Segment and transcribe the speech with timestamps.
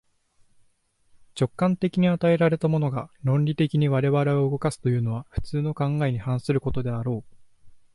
[1.39, 7.35] 直観的に与えられたものが、論理的に我々を動かすというのは、普通の考えに反することであろう。